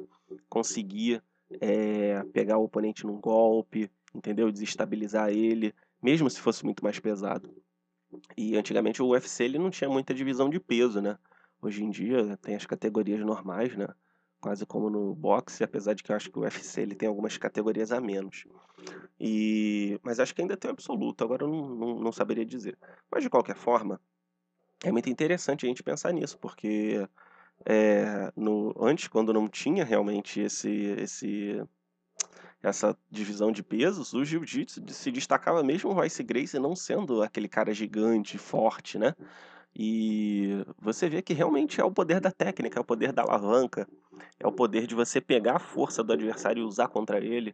conseguir 0.49 1.21
é, 1.61 2.23
pegar 2.33 2.57
o 2.57 2.63
oponente 2.63 3.05
num 3.05 3.19
golpe, 3.21 3.91
entendeu? 4.15 4.51
Desestabilizar 4.51 5.29
ele, 5.29 5.75
mesmo 6.01 6.27
se 6.27 6.41
fosse 6.41 6.65
muito 6.65 6.83
mais 6.83 6.99
pesado. 6.99 7.53
E 8.35 8.57
antigamente 8.57 9.03
o 9.03 9.09
UFC 9.09 9.43
ele 9.43 9.59
não 9.59 9.69
tinha 9.69 9.89
muita 9.89 10.13
divisão 10.13 10.49
de 10.49 10.59
peso, 10.59 11.01
né? 11.01 11.19
Hoje 11.61 11.83
em 11.83 11.89
dia 11.91 12.35
tem 12.37 12.55
as 12.55 12.65
categorias 12.65 13.19
normais, 13.19 13.75
né? 13.77 13.87
Quase 14.45 14.63
como 14.63 14.91
no 14.91 15.15
boxe, 15.15 15.63
apesar 15.63 15.95
de 15.95 16.03
que 16.03 16.11
eu 16.11 16.15
acho 16.15 16.29
que 16.29 16.37
o 16.37 16.43
UFC 16.43 16.81
ele 16.81 16.93
tem 16.93 17.09
algumas 17.09 17.35
categorias 17.35 17.91
a 17.91 17.99
menos. 17.99 18.45
E, 19.19 19.99
mas 20.03 20.19
acho 20.19 20.35
que 20.35 20.41
ainda 20.43 20.55
tem 20.55 20.69
o 20.69 20.71
absoluto, 20.71 21.23
agora 21.23 21.45
eu 21.45 21.47
não, 21.47 21.69
não, 21.69 21.99
não 21.99 22.11
saberia 22.11 22.45
dizer. 22.45 22.77
Mas 23.09 23.23
de 23.23 23.29
qualquer 23.29 23.55
forma, 23.55 23.99
é 24.83 24.91
muito 24.91 25.09
interessante 25.09 25.65
a 25.65 25.67
gente 25.67 25.81
pensar 25.81 26.11
nisso, 26.11 26.37
porque 26.37 27.09
é, 27.65 28.31
no, 28.35 28.71
antes, 28.79 29.07
quando 29.07 29.33
não 29.33 29.49
tinha 29.49 29.83
realmente 29.83 30.39
esse, 30.39 30.69
esse, 30.99 31.63
essa 32.61 32.95
divisão 33.09 33.51
de 33.51 33.63
pesos, 33.63 34.13
o 34.13 34.23
jiu-jitsu 34.23 34.79
se 34.89 35.09
destacava 35.09 35.63
mesmo 35.63 35.89
o 35.89 35.93
Royce 35.93 36.21
Gracie 36.21 36.59
não 36.59 36.75
sendo 36.75 37.23
aquele 37.23 37.47
cara 37.47 37.73
gigante, 37.73 38.37
forte, 38.37 38.99
né? 38.99 39.15
E 39.77 40.65
você 40.79 41.09
vê 41.09 41.21
que 41.21 41.33
realmente 41.33 41.81
é 41.81 41.83
o 41.83 41.91
poder 41.91 42.21
da 42.21 42.31
técnica, 42.31 42.79
é 42.79 42.81
o 42.81 42.85
poder 42.85 43.11
da 43.11 43.23
alavanca, 43.23 43.87
é 44.39 44.47
o 44.47 44.51
poder 44.51 44.87
de 44.87 44.95
você 44.95 45.19
pegar 45.19 45.57
a 45.57 45.59
força 45.59 46.01
do 46.01 46.13
adversário 46.13 46.61
e 46.61 46.65
usar 46.65 46.87
contra 46.87 47.19
ele. 47.19 47.53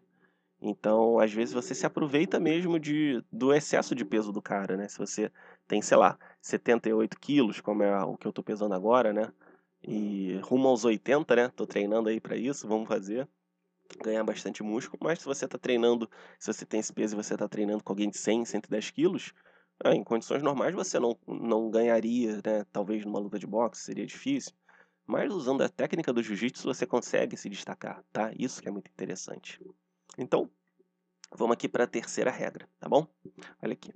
Então, 0.62 1.18
às 1.18 1.34
vezes 1.34 1.54
você 1.54 1.74
se 1.74 1.88
aproveita 1.88 2.40
mesmo 2.40 2.80
de, 2.80 3.24
do 3.32 3.52
excesso 3.52 3.96
de 3.96 4.06
peso 4.06 4.32
do 4.32 4.42
cara, 4.42 4.78
né? 4.78 4.88
Se 4.88 5.00
você 5.00 5.32
tem, 5.68 5.82
sei 5.82 5.98
lá, 5.98 6.20
78 6.40 7.20
quilos, 7.20 7.60
como 7.60 7.82
é 7.82 8.04
o 8.04 8.16
que 8.16 8.28
eu 8.28 8.32
tô 8.32 8.44
pesando 8.44 8.76
agora, 8.76 9.12
né? 9.12 9.32
E 9.82 10.40
rumo 10.44 10.68
aos 10.68 10.86
80, 10.86 11.36
né? 11.36 11.50
Tô 11.50 11.66
treinando 11.66 12.10
aí 12.10 12.20
para 12.20 12.36
isso, 12.36 12.68
vamos 12.68 12.88
fazer. 12.88 13.28
Ganhar 14.04 14.24
bastante 14.24 14.62
músculo, 14.62 15.00
mas 15.04 15.20
se 15.20 15.26
você 15.26 15.48
tá 15.48 15.58
treinando, 15.58 16.08
se 16.40 16.54
você 16.54 16.66
tem 16.66 16.80
esse 16.80 16.94
peso 16.94 17.16
e 17.16 17.24
você 17.24 17.36
tá 17.36 17.48
treinando 17.48 17.84
com 17.84 17.92
alguém 17.92 18.10
de 18.10 18.18
100, 18.18 18.46
110 18.46 18.92
quilos, 18.92 19.34
em 19.86 20.04
condições 20.04 20.44
normais 20.44 20.76
você 20.76 21.00
não, 21.00 21.18
não 21.28 21.70
ganharia, 21.70 22.36
né? 22.46 22.66
Talvez 22.72 23.06
numa 23.06 23.20
luta 23.20 23.40
de 23.40 23.48
boxe 23.48 23.84
seria 23.84 24.06
difícil. 24.06 24.54
Mas 25.06 25.34
usando 25.34 25.62
a 25.62 25.70
técnica 25.70 26.14
do 26.14 26.22
jiu-jitsu 26.22 26.68
você 26.68 26.86
consegue 26.86 27.36
se 27.36 27.50
destacar, 27.50 28.04
tá? 28.12 28.32
Isso 28.38 28.62
que 28.62 28.68
é 28.68 28.72
muito 28.72 28.90
interessante. 28.90 29.60
Então, 30.18 30.50
vamos 31.36 31.54
aqui 31.54 31.68
para 31.68 31.86
a 31.86 31.88
terceira 31.88 32.30
regra, 32.30 32.70
tá 32.80 32.88
bom? 32.88 33.08
Olha 33.62 33.74
aqui. 33.74 33.92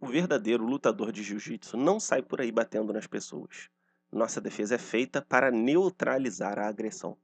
O 0.00 0.06
verdadeiro 0.06 0.64
lutador 0.64 1.12
de 1.12 1.22
jiu-jitsu 1.22 1.76
não 1.76 2.00
sai 2.00 2.22
por 2.22 2.40
aí 2.40 2.50
batendo 2.50 2.92
nas 2.92 3.06
pessoas. 3.06 3.68
Nossa 4.10 4.40
defesa 4.40 4.74
é 4.74 4.78
feita 4.78 5.20
para 5.20 5.50
neutralizar 5.50 6.58
a 6.58 6.66
agressão. 6.66 7.16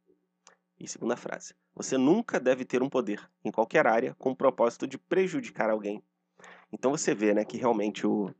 E 0.78 0.86
segunda 0.86 1.16
frase. 1.16 1.54
Você 1.74 1.96
nunca 1.96 2.38
deve 2.38 2.64
ter 2.64 2.82
um 2.82 2.88
poder, 2.88 3.28
em 3.42 3.50
qualquer 3.50 3.86
área, 3.86 4.14
com 4.18 4.30
o 4.30 4.36
propósito 4.36 4.86
de 4.86 4.98
prejudicar 4.98 5.70
alguém. 5.70 6.02
Então 6.78 6.90
você 6.90 7.14
vê, 7.14 7.32
né, 7.32 7.42
que 7.42 7.56
realmente 7.56 8.06
o 8.06 8.30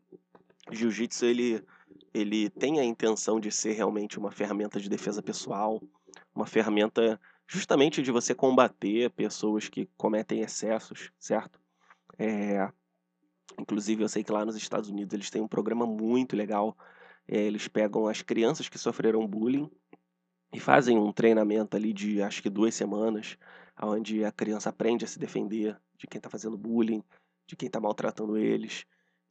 jiu-jitsu 0.70 1.24
ele 1.24 1.64
ele 2.12 2.48
tem 2.48 2.78
a 2.80 2.84
intenção 2.84 3.38
de 3.38 3.50
ser 3.50 3.72
realmente 3.72 4.18
uma 4.18 4.30
ferramenta 4.30 4.80
de 4.80 4.88
defesa 4.88 5.22
pessoal, 5.22 5.82
uma 6.34 6.46
ferramenta 6.46 7.20
justamente 7.46 8.02
de 8.02 8.10
você 8.10 8.34
combater 8.34 9.10
pessoas 9.10 9.68
que 9.68 9.86
cometem 9.98 10.40
excessos, 10.40 11.10
certo? 11.18 11.60
É, 12.18 12.70
inclusive 13.58 14.02
eu 14.02 14.08
sei 14.08 14.24
que 14.24 14.32
lá 14.32 14.44
nos 14.44 14.56
Estados 14.56 14.88
Unidos 14.88 15.12
eles 15.12 15.30
têm 15.30 15.42
um 15.42 15.48
programa 15.48 15.86
muito 15.86 16.34
legal. 16.36 16.76
É, 17.28 17.38
eles 17.38 17.68
pegam 17.68 18.06
as 18.06 18.22
crianças 18.22 18.68
que 18.68 18.78
sofreram 18.78 19.26
bullying 19.26 19.70
e 20.52 20.60
fazem 20.60 20.98
um 20.98 21.12
treinamento 21.12 21.76
ali 21.76 21.92
de 21.92 22.22
acho 22.22 22.42
que 22.42 22.50
duas 22.50 22.74
semanas, 22.74 23.36
onde 23.80 24.24
a 24.24 24.32
criança 24.32 24.70
aprende 24.70 25.04
a 25.04 25.08
se 25.08 25.18
defender 25.18 25.78
de 25.98 26.06
quem 26.06 26.18
está 26.18 26.30
fazendo 26.30 26.56
bullying, 26.56 27.02
de 27.46 27.56
quem 27.56 27.66
está 27.66 27.80
maltratando 27.80 28.36
eles. 28.36 28.84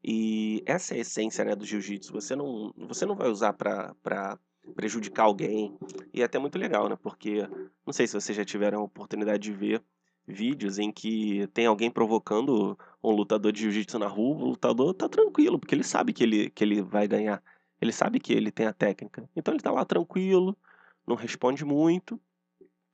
E 0.03 0.63
essa 0.65 0.93
é 0.93 0.97
a 0.97 1.01
essência 1.01 1.43
né, 1.43 1.55
do 1.55 1.65
jiu-jitsu. 1.65 2.13
Você 2.13 2.35
não, 2.35 2.73
você 2.87 3.05
não 3.05 3.15
vai 3.15 3.27
usar 3.27 3.53
para 3.53 4.37
prejudicar 4.75 5.23
alguém. 5.23 5.77
E 6.13 6.21
é 6.21 6.25
até 6.25 6.39
muito 6.39 6.57
legal, 6.57 6.87
né? 6.87 6.95
Porque 6.95 7.47
não 7.85 7.91
sei 7.91 8.07
se 8.07 8.13
vocês 8.13 8.37
já 8.37 8.45
tiveram 8.45 8.81
a 8.81 8.83
oportunidade 8.83 9.43
de 9.43 9.51
ver 9.51 9.83
vídeos 10.27 10.79
em 10.79 10.91
que 10.91 11.47
tem 11.53 11.65
alguém 11.65 11.91
provocando 11.91 12.77
um 13.03 13.11
lutador 13.11 13.51
de 13.51 13.61
jiu-jitsu 13.61 13.99
na 13.99 14.07
rua, 14.07 14.43
o 14.43 14.49
lutador 14.49 14.93
tá 14.93 15.07
tranquilo, 15.07 15.59
porque 15.59 15.75
ele 15.75 15.83
sabe 15.83 16.13
que 16.13 16.23
ele, 16.23 16.49
que 16.49 16.63
ele 16.63 16.81
vai 16.81 17.07
ganhar. 17.07 17.43
Ele 17.79 17.91
sabe 17.91 18.19
que 18.19 18.33
ele 18.33 18.51
tem 18.51 18.65
a 18.65 18.73
técnica. 18.73 19.29
Então 19.35 19.53
ele 19.53 19.61
tá 19.61 19.71
lá 19.71 19.85
tranquilo, 19.85 20.57
não 21.05 21.15
responde 21.15 21.63
muito. 21.63 22.19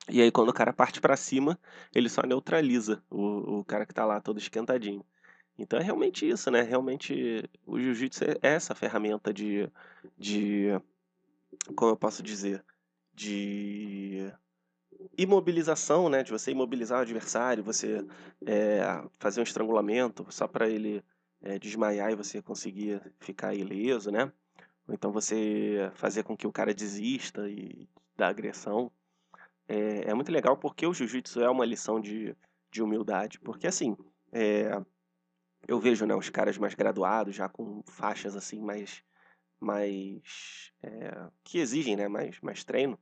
E 0.09 0.21
aí 0.21 0.31
quando 0.31 0.49
o 0.49 0.53
cara 0.53 0.73
parte 0.73 0.99
para 0.99 1.15
cima, 1.15 1.59
ele 1.93 2.09
só 2.09 2.21
neutraliza 2.23 3.03
o, 3.09 3.59
o 3.59 3.65
cara 3.65 3.85
que 3.85 3.93
tá 3.93 4.05
lá 4.05 4.19
todo 4.19 4.39
esquentadinho. 4.39 5.05
Então 5.57 5.79
é 5.79 5.83
realmente 5.83 6.27
isso, 6.27 6.49
né? 6.49 6.61
Realmente 6.61 7.49
o 7.65 7.79
jiu-jitsu 7.79 8.23
é 8.23 8.37
essa 8.41 8.73
ferramenta 8.73 9.33
de, 9.33 9.69
de 10.17 10.69
como 11.75 11.91
eu 11.91 11.97
posso 11.97 12.23
dizer, 12.23 12.63
de 13.13 14.31
imobilização, 15.17 16.09
né? 16.09 16.23
De 16.23 16.31
você 16.31 16.51
imobilizar 16.51 16.99
o 16.99 17.01
adversário, 17.01 17.63
você 17.63 18.05
é, 18.45 18.81
fazer 19.19 19.39
um 19.39 19.43
estrangulamento 19.43 20.25
só 20.29 20.47
para 20.47 20.69
ele 20.69 21.03
é, 21.41 21.57
desmaiar 21.59 22.11
e 22.11 22.15
você 22.15 22.41
conseguir 22.41 23.01
ficar 23.19 23.53
ileso, 23.53 24.11
né? 24.11 24.31
Ou 24.87 24.93
então 24.93 25.11
você 25.11 25.91
fazer 25.95 26.23
com 26.23 26.35
que 26.35 26.47
o 26.47 26.51
cara 26.51 26.73
desista 26.73 27.49
e 27.49 27.87
da 28.15 28.27
agressão. 28.27 28.91
É, 29.67 30.09
é 30.09 30.13
muito 30.13 30.31
legal 30.31 30.57
porque 30.57 30.85
o 30.85 30.93
jiu-jitsu 30.93 31.41
é 31.41 31.49
uma 31.49 31.65
lição 31.65 31.99
de, 31.99 32.35
de 32.71 32.81
humildade. 32.81 33.39
Porque 33.39 33.67
assim, 33.67 33.95
é, 34.31 34.81
eu 35.67 35.79
vejo 35.79 36.05
né, 36.05 36.15
os 36.15 36.29
caras 36.29 36.57
mais 36.57 36.73
graduados, 36.73 37.35
já 37.35 37.47
com 37.49 37.81
faixas 37.87 38.35
assim 38.35 38.59
mais 38.61 39.03
mais 39.59 40.71
é, 40.81 41.29
que 41.43 41.59
exigem 41.59 41.95
né, 41.95 42.07
mais, 42.07 42.39
mais 42.41 42.63
treino, 42.63 42.97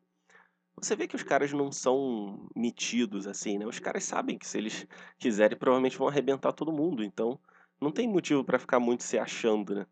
você 0.81 0.95
vê 0.95 1.07
que 1.07 1.15
os 1.15 1.23
caras 1.23 1.51
não 1.51 1.71
são 1.71 2.47
metidos 2.55 3.27
assim, 3.27 3.57
né? 3.57 3.65
Os 3.65 3.79
caras 3.79 4.03
sabem 4.03 4.37
que 4.37 4.47
se 4.47 4.57
eles 4.57 4.87
quiserem, 5.17 5.57
provavelmente 5.57 5.97
vão 5.97 6.07
arrebentar 6.07 6.53
todo 6.53 6.71
mundo. 6.71 7.03
Então, 7.03 7.39
não 7.81 7.91
tem 7.91 8.07
motivo 8.07 8.43
para 8.43 8.59
ficar 8.59 8.79
muito 8.79 9.03
se 9.03 9.17
achando, 9.17 9.75
né? 9.75 9.87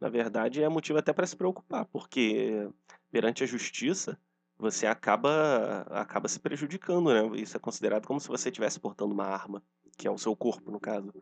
Na 0.00 0.08
verdade, 0.10 0.62
é 0.62 0.68
motivo 0.68 0.98
até 0.98 1.12
para 1.12 1.26
se 1.26 1.36
preocupar, 1.36 1.86
porque 1.86 2.68
perante 3.10 3.42
a 3.42 3.46
justiça, 3.46 4.18
você 4.58 4.86
acaba 4.86 5.82
acaba 5.90 6.28
se 6.28 6.38
prejudicando, 6.38 7.12
né? 7.12 7.40
Isso 7.40 7.56
é 7.56 7.60
considerado 7.60 8.06
como 8.06 8.20
se 8.20 8.28
você 8.28 8.50
estivesse 8.50 8.78
portando 8.78 9.14
uma 9.14 9.24
arma, 9.26 9.62
que 9.96 10.06
é 10.06 10.10
o 10.10 10.18
seu 10.18 10.36
corpo, 10.36 10.70
no 10.70 10.80
caso. 10.80 11.12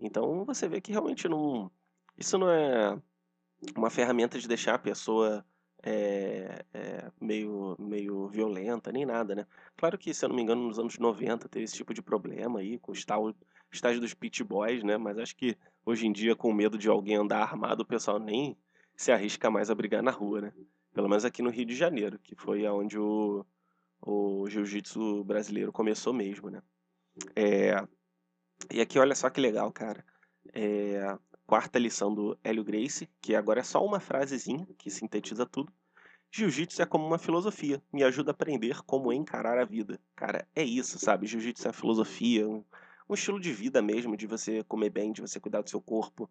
Então, 0.00 0.44
você 0.44 0.68
vê 0.68 0.80
que 0.80 0.92
realmente 0.92 1.28
não 1.28 1.70
isso 2.18 2.36
não 2.36 2.50
é 2.50 3.00
uma 3.76 3.90
ferramenta 3.90 4.38
de 4.38 4.48
deixar 4.48 4.74
a 4.74 4.78
pessoa 4.78 5.44
é, 5.82 6.64
é, 6.74 7.12
meio, 7.20 7.76
meio 7.78 8.28
violenta, 8.28 8.90
nem 8.90 9.06
nada, 9.06 9.34
né? 9.34 9.46
Claro 9.76 9.96
que, 9.96 10.12
se 10.12 10.24
eu 10.24 10.28
não 10.28 10.36
me 10.36 10.42
engano, 10.42 10.62
nos 10.66 10.78
anos 10.78 10.98
90 10.98 11.48
teve 11.48 11.64
esse 11.64 11.76
tipo 11.76 11.94
de 11.94 12.02
problema 12.02 12.58
aí, 12.58 12.78
com 12.78 12.90
o 12.90 12.94
estágio 12.94 14.00
dos 14.00 14.14
pit 14.14 14.42
boys, 14.42 14.82
né? 14.82 14.96
Mas 14.96 15.18
acho 15.18 15.36
que 15.36 15.56
hoje 15.86 16.06
em 16.06 16.12
dia, 16.12 16.34
com 16.34 16.52
medo 16.52 16.76
de 16.76 16.88
alguém 16.88 17.16
andar 17.16 17.40
armado, 17.40 17.82
o 17.82 17.86
pessoal 17.86 18.18
nem 18.18 18.56
se 18.96 19.12
arrisca 19.12 19.50
mais 19.50 19.70
a 19.70 19.74
brigar 19.74 20.02
na 20.02 20.10
rua, 20.10 20.40
né? 20.40 20.52
Pelo 20.92 21.08
menos 21.08 21.24
aqui 21.24 21.42
no 21.42 21.50
Rio 21.50 21.66
de 21.66 21.76
Janeiro, 21.76 22.18
que 22.18 22.34
foi 22.34 22.66
onde 22.66 22.98
o, 22.98 23.46
o 24.02 24.48
jiu-jitsu 24.48 25.22
brasileiro 25.22 25.72
começou 25.72 26.12
mesmo, 26.12 26.50
né? 26.50 26.60
É, 27.36 27.76
e 28.70 28.80
aqui, 28.80 28.98
olha 28.98 29.14
só 29.14 29.30
que 29.30 29.40
legal, 29.40 29.70
cara. 29.72 30.04
É, 30.52 31.16
quarta 31.46 31.78
lição 31.78 32.14
do 32.14 32.38
Hélio 32.44 32.64
Gracie, 32.64 33.08
que 33.20 33.34
agora 33.34 33.60
é 33.60 33.64
só 33.64 33.84
uma 33.84 34.00
frasezinha 34.00 34.66
que 34.76 34.90
sintetiza 34.90 35.46
tudo. 35.46 35.72
Jiu-jitsu 36.30 36.82
é 36.82 36.86
como 36.86 37.06
uma 37.06 37.18
filosofia, 37.18 37.82
me 37.90 38.04
ajuda 38.04 38.30
a 38.30 38.32
aprender 38.32 38.82
como 38.84 39.12
encarar 39.12 39.58
a 39.58 39.64
vida. 39.64 39.98
Cara, 40.14 40.46
é 40.54 40.62
isso, 40.62 40.98
sabe? 40.98 41.26
Jiu-jitsu 41.26 41.68
é 41.68 41.72
filosofia, 41.72 42.46
um, 42.46 42.62
um, 43.08 43.14
estilo 43.14 43.40
de 43.40 43.50
vida 43.50 43.80
mesmo, 43.80 44.14
de 44.14 44.26
você 44.26 44.62
comer 44.64 44.90
bem, 44.90 45.10
de 45.10 45.22
você 45.22 45.40
cuidar 45.40 45.62
do 45.62 45.70
seu 45.70 45.80
corpo, 45.80 46.28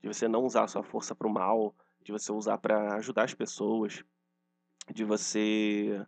de 0.00 0.06
você 0.06 0.28
não 0.28 0.44
usar 0.44 0.64
a 0.64 0.68
sua 0.68 0.84
força 0.84 1.16
para 1.16 1.26
o 1.26 1.32
mal, 1.32 1.74
de 2.00 2.12
você 2.12 2.30
usar 2.30 2.58
para 2.58 2.94
ajudar 2.94 3.24
as 3.24 3.34
pessoas, 3.34 4.04
de 4.94 5.04
você 5.04 6.06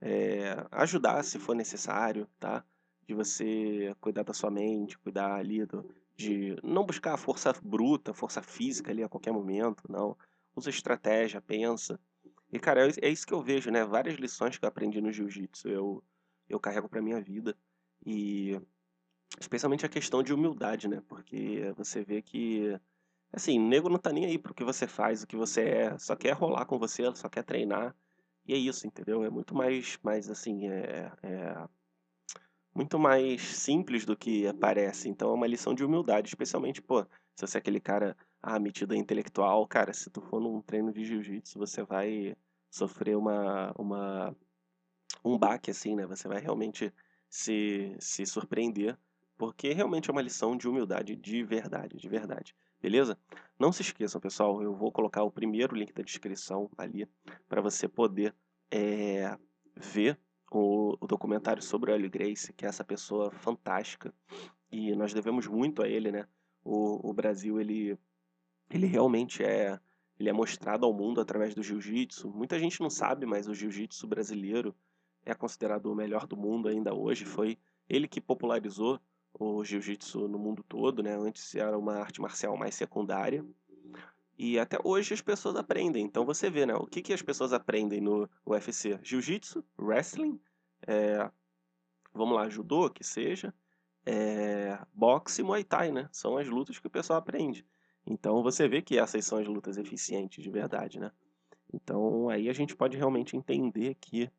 é, 0.00 0.66
ajudar 0.72 1.22
se 1.22 1.38
for 1.38 1.54
necessário, 1.54 2.26
tá? 2.40 2.64
De 3.06 3.14
você 3.14 3.94
cuidar 4.00 4.22
da 4.22 4.32
sua 4.32 4.50
mente, 4.50 4.98
cuidar 4.98 5.34
ali 5.34 5.64
do, 5.66 5.88
de 6.16 6.56
não 6.62 6.84
buscar 6.84 7.16
força 7.16 7.52
bruta, 7.62 8.14
força 8.14 8.42
física 8.42 8.90
ali 8.90 9.02
a 9.02 9.08
qualquer 9.08 9.32
momento, 9.32 9.84
não. 9.90 10.16
Usa 10.56 10.70
estratégia, 10.70 11.40
pensa. 11.40 11.98
E, 12.52 12.58
cara, 12.58 12.86
é, 12.86 12.92
é 13.02 13.08
isso 13.08 13.26
que 13.26 13.34
eu 13.34 13.42
vejo, 13.42 13.70
né? 13.70 13.84
Várias 13.84 14.14
lições 14.16 14.56
que 14.56 14.64
eu 14.64 14.68
aprendi 14.68 15.00
no 15.00 15.12
jiu-jitsu 15.12 15.68
eu, 15.68 16.04
eu 16.48 16.60
carrego 16.60 16.88
pra 16.88 17.02
minha 17.02 17.20
vida. 17.20 17.56
E 18.06 18.60
especialmente 19.40 19.84
a 19.84 19.88
questão 19.88 20.22
de 20.22 20.32
humildade, 20.32 20.88
né? 20.88 21.02
Porque 21.08 21.72
você 21.76 22.04
vê 22.04 22.22
que, 22.22 22.78
assim, 23.32 23.58
o 23.58 23.68
nego 23.68 23.88
não 23.88 23.98
tá 23.98 24.12
nem 24.12 24.26
aí 24.26 24.38
pro 24.38 24.54
que 24.54 24.64
você 24.64 24.86
faz, 24.86 25.22
o 25.22 25.26
que 25.26 25.36
você 25.36 25.62
é, 25.62 25.98
só 25.98 26.14
quer 26.14 26.32
rolar 26.32 26.66
com 26.66 26.78
você, 26.78 27.02
só 27.16 27.28
quer 27.28 27.42
treinar. 27.42 27.94
E 28.46 28.54
é 28.54 28.56
isso, 28.56 28.86
entendeu? 28.86 29.24
É 29.24 29.30
muito 29.30 29.54
mais, 29.54 29.98
mais 30.02 30.28
assim, 30.30 30.68
é, 30.68 31.10
é 31.22 31.68
muito 32.74 32.98
mais 32.98 33.40
simples 33.42 34.04
do 34.04 34.16
que 34.16 34.52
parece. 34.54 35.08
Então 35.08 35.30
é 35.30 35.34
uma 35.34 35.46
lição 35.46 35.74
de 35.74 35.84
humildade, 35.84 36.28
especialmente, 36.28 36.82
pô, 36.82 37.02
se 37.34 37.46
você 37.46 37.58
é 37.58 37.60
aquele 37.60 37.80
cara 37.80 38.16
ah, 38.42 38.58
metido 38.58 38.94
intelectual, 38.94 39.66
cara, 39.66 39.92
se 39.92 40.10
tu 40.10 40.20
for 40.20 40.40
num 40.40 40.60
treino 40.60 40.92
de 40.92 41.04
jiu-jitsu, 41.04 41.58
você 41.58 41.82
vai 41.82 42.36
sofrer 42.70 43.16
uma, 43.16 43.72
uma 43.78 44.36
um 45.24 45.38
baque 45.38 45.70
assim, 45.70 45.94
né? 45.94 46.06
Você 46.06 46.28
vai 46.28 46.40
realmente 46.40 46.92
se, 47.28 47.96
se 47.98 48.26
surpreender, 48.26 48.98
porque 49.36 49.72
realmente 49.72 50.10
é 50.10 50.12
uma 50.12 50.22
lição 50.22 50.56
de 50.56 50.68
humildade 50.68 51.16
de 51.16 51.42
verdade, 51.42 51.96
de 51.96 52.08
verdade. 52.08 52.54
Beleza? 52.80 53.18
Não 53.58 53.72
se 53.72 53.82
esqueçam, 53.82 54.20
pessoal, 54.20 54.62
eu 54.62 54.74
vou 54.74 54.92
colocar 54.92 55.22
o 55.22 55.30
primeiro 55.30 55.74
link 55.74 55.92
da 55.92 56.02
descrição 56.02 56.70
ali 56.76 57.08
para 57.48 57.62
você 57.62 57.88
poder 57.88 58.34
é, 58.70 59.38
ver 59.74 60.18
o, 60.58 60.96
o 61.00 61.06
documentário 61.06 61.62
sobre 61.62 61.90
o 61.90 61.94
Hélio 61.94 62.10
Gracie, 62.10 62.52
que 62.52 62.64
é 62.64 62.68
essa 62.68 62.84
pessoa 62.84 63.30
fantástica, 63.30 64.14
e 64.70 64.94
nós 64.94 65.12
devemos 65.12 65.46
muito 65.46 65.82
a 65.82 65.88
ele, 65.88 66.10
né? 66.10 66.26
O, 66.64 67.10
o 67.10 67.12
Brasil, 67.12 67.60
ele, 67.60 67.98
ele 68.70 68.86
realmente 68.86 69.42
é 69.42 69.78
ele 70.18 70.28
é 70.28 70.32
mostrado 70.32 70.86
ao 70.86 70.92
mundo 70.92 71.20
através 71.20 71.54
do 71.54 71.62
jiu-jitsu. 71.62 72.30
Muita 72.30 72.58
gente 72.58 72.80
não 72.80 72.88
sabe, 72.88 73.26
mas 73.26 73.48
o 73.48 73.54
jiu-jitsu 73.54 74.06
brasileiro 74.06 74.74
é 75.24 75.34
considerado 75.34 75.86
o 75.86 75.94
melhor 75.94 76.26
do 76.26 76.36
mundo 76.36 76.68
ainda 76.68 76.94
hoje. 76.94 77.24
Foi 77.24 77.58
ele 77.88 78.06
que 78.06 78.20
popularizou 78.20 79.00
o 79.32 79.64
jiu-jitsu 79.64 80.28
no 80.28 80.38
mundo 80.38 80.62
todo, 80.62 81.02
né? 81.02 81.16
Antes 81.16 81.54
era 81.54 81.76
uma 81.76 81.96
arte 81.96 82.20
marcial 82.20 82.56
mais 82.56 82.74
secundária. 82.74 83.44
E 84.36 84.58
até 84.58 84.78
hoje 84.82 85.14
as 85.14 85.20
pessoas 85.20 85.56
aprendem. 85.56 86.04
Então 86.04 86.24
você 86.24 86.50
vê, 86.50 86.66
né? 86.66 86.74
O 86.74 86.86
que, 86.86 87.02
que 87.02 87.12
as 87.12 87.22
pessoas 87.22 87.52
aprendem 87.52 88.00
no 88.00 88.28
UFC? 88.44 88.98
Jiu-jitsu, 89.02 89.64
wrestling, 89.78 90.40
é... 90.86 91.30
vamos 92.12 92.34
lá, 92.34 92.48
judô, 92.48 92.90
que 92.90 93.04
seja, 93.04 93.54
é... 94.04 94.78
boxe 94.92 95.40
e 95.40 95.44
muay 95.44 95.64
thai, 95.64 95.92
né? 95.92 96.08
São 96.12 96.36
as 96.36 96.48
lutas 96.48 96.78
que 96.78 96.86
o 96.86 96.90
pessoal 96.90 97.18
aprende. 97.18 97.64
Então 98.06 98.42
você 98.42 98.68
vê 98.68 98.82
que 98.82 98.98
essas 98.98 99.24
são 99.24 99.38
as 99.38 99.46
lutas 99.46 99.78
eficientes 99.78 100.42
de 100.42 100.50
verdade, 100.50 100.98
né? 100.98 101.10
Então 101.72 102.28
aí 102.28 102.48
a 102.48 102.52
gente 102.52 102.76
pode 102.76 102.96
realmente 102.96 103.36
entender 103.36 103.94
que 103.94 104.30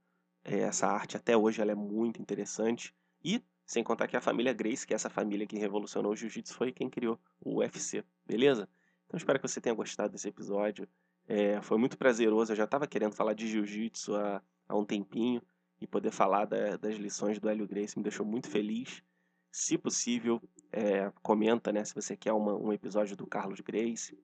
é, 0.44 0.60
essa 0.60 0.88
arte 0.88 1.18
até 1.18 1.36
hoje 1.36 1.62
ela 1.62 1.72
é 1.72 1.76
muito 1.76 2.22
interessante 2.22 2.94
e 3.24 3.44
sem 3.66 3.84
contar 3.84 4.08
que 4.08 4.16
a 4.16 4.22
família 4.22 4.54
Grace, 4.54 4.86
que 4.86 4.94
é 4.94 4.96
essa 4.96 5.10
família 5.10 5.48
que 5.48 5.58
revolucionou 5.58 6.12
o 6.12 6.16
jiu-jitsu, 6.16 6.54
foi 6.54 6.72
quem 6.72 6.88
criou 6.90 7.20
o 7.42 7.58
UFC, 7.58 8.04
beleza? 8.26 8.70
Então 9.16 9.20
espero 9.20 9.40
que 9.40 9.48
você 9.48 9.62
tenha 9.62 9.74
gostado 9.74 10.12
desse 10.12 10.28
episódio. 10.28 10.86
É, 11.26 11.62
foi 11.62 11.78
muito 11.78 11.98
prazeroso, 11.98 12.52
eu 12.52 12.56
já 12.58 12.66
estava 12.66 12.86
querendo 12.86 13.14
falar 13.14 13.34
de 13.34 13.48
jiu-jitsu 13.48 14.14
há, 14.14 14.44
há, 14.68 14.76
um 14.76 14.84
tempinho 14.84 15.42
e 15.80 15.88
poder 15.88 16.12
falar 16.12 16.44
da, 16.44 16.76
das 16.76 16.96
lições 16.96 17.40
do 17.40 17.48
Hélio 17.48 17.66
Grace 17.66 17.98
me 17.98 18.04
deixou 18.04 18.26
muito 18.26 18.50
feliz. 18.50 19.02
Se 19.50 19.78
possível, 19.78 20.42
é, 20.70 21.10
comenta 21.24 21.72
né, 21.72 21.86
se 21.86 21.96
você 21.96 22.18
quer 22.18 22.34
uma, 22.34 22.56
um 22.58 22.74
episódio 22.74 23.16
do 23.16 23.26
Carlos 23.26 23.62
Grace, 23.62 24.20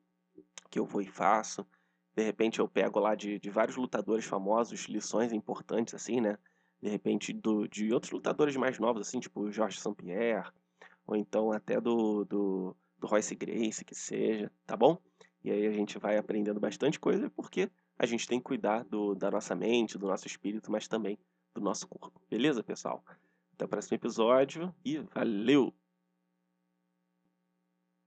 que 0.70 0.78
eu 0.78 0.86
vou 0.86 1.02
e 1.02 1.08
faço. 1.08 1.66
De 2.14 2.24
repente 2.24 2.60
eu 2.60 2.68
pego 2.68 3.00
lá 3.00 3.16
de, 3.16 3.40
de 3.40 3.50
vários 3.50 3.78
lutadores 3.78 4.26
famosos, 4.26 4.90
lições 4.90 5.32
importantes, 5.32 5.94
assim, 5.94 6.20
né? 6.20 6.38
De 6.82 6.90
repente 6.90 7.32
do, 7.32 7.66
de 7.66 7.94
outros 7.94 8.12
lutadores 8.12 8.58
mais 8.58 8.78
novos, 8.78 9.08
assim, 9.08 9.22
tipo 9.22 9.50
Jorge 9.54 9.80
St. 9.80 9.96
Pierre, 9.96 10.52
ou 11.08 11.16
então 11.16 11.54
até 11.54 11.80
do, 11.80 12.26
do, 12.26 12.76
do 13.02 13.08
Royce 13.08 13.36
Grace, 13.36 13.84
que 13.84 13.96
seja, 13.96 14.50
tá 14.66 14.78
bom? 14.78 14.98
E 15.44 15.52
aí 15.52 15.66
a 15.66 15.72
gente 15.72 15.98
vai 15.98 16.18
aprendendo 16.18 16.60
bastante 16.60 17.00
coisa, 17.00 17.30
porque 17.32 17.70
a 17.98 18.06
gente 18.06 18.28
tem 18.28 18.40
que 18.40 18.46
cuidar 18.46 18.86
do, 18.86 19.16
da 19.16 19.32
nossa 19.32 19.56
mente, 19.56 19.98
do 19.98 20.08
nosso 20.08 20.28
espírito, 20.28 20.72
mas 20.72 20.88
também 20.88 21.18
do 21.54 21.60
nosso 21.60 21.88
corpo. 21.88 22.22
Beleza, 22.30 22.64
pessoal? 22.64 23.04
Até 23.54 23.66
o 23.66 23.68
próximo 23.68 23.96
episódio 23.96 24.74
e 24.86 25.00
valeu! 25.00 25.74